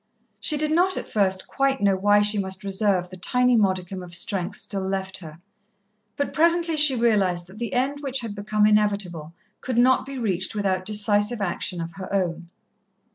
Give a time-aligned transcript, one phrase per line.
[0.39, 4.15] She did not at first quite know why she must reserve the tiny modicum of
[4.15, 5.37] strength still left her,
[6.15, 10.55] but presently she realized that the end which had become inevitable could not be reached
[10.55, 12.49] without decisive action of her own.